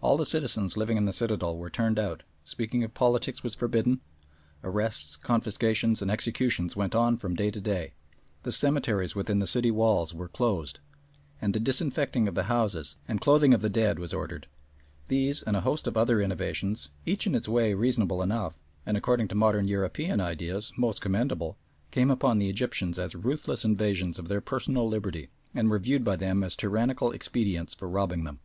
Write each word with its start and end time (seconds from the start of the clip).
All 0.00 0.16
the 0.16 0.24
citizens 0.26 0.76
living 0.76 0.96
in 0.96 1.04
the 1.04 1.12
citadel 1.12 1.56
were 1.56 1.70
turned 1.70 1.96
out, 1.96 2.24
speaking 2.42 2.82
of 2.82 2.92
politics 2.92 3.44
was 3.44 3.54
forbidden, 3.54 4.00
arrests, 4.64 5.16
confiscations, 5.16 6.02
and 6.02 6.10
executions 6.10 6.74
went 6.74 6.92
on 6.92 7.16
from 7.18 7.36
day 7.36 7.52
to 7.52 7.60
day, 7.60 7.92
the 8.42 8.50
cemeteries 8.50 9.14
within 9.14 9.38
the 9.38 9.46
city 9.46 9.70
walls 9.70 10.12
were 10.12 10.26
closed, 10.26 10.80
and 11.40 11.54
the 11.54 11.60
disinfecting 11.60 12.26
of 12.26 12.34
the 12.34 12.50
houses 12.50 12.96
and 13.06 13.20
clothing 13.20 13.54
of 13.54 13.62
the 13.62 13.70
dead 13.70 14.00
was 14.00 14.12
ordered. 14.12 14.48
These, 15.06 15.44
and 15.44 15.54
a 15.56 15.60
host 15.60 15.86
of 15.86 15.96
other 15.96 16.20
innovations, 16.20 16.88
each 17.06 17.28
in 17.28 17.36
its 17.36 17.46
way 17.46 17.72
reasonable 17.72 18.22
enough, 18.22 18.58
and, 18.84 18.96
according 18.96 19.28
to 19.28 19.36
modern 19.36 19.68
European 19.68 20.20
ideas, 20.20 20.72
most 20.76 21.00
commendable, 21.00 21.56
came 21.92 22.10
upon 22.10 22.38
the 22.38 22.50
Egyptians 22.50 22.98
as 22.98 23.14
ruthless 23.14 23.64
invasions 23.64 24.18
of 24.18 24.26
their 24.26 24.40
personal 24.40 24.88
liberty, 24.88 25.28
and 25.54 25.70
were 25.70 25.78
viewed 25.78 26.02
by 26.02 26.16
them 26.16 26.42
as 26.42 26.56
tyrannical 26.56 27.12
expedients 27.12 27.72
for 27.72 27.88
robbing 27.88 28.24
them. 28.24 28.40